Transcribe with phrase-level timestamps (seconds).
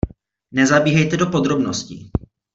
[0.51, 2.11] Nezabíhejte do podrobností.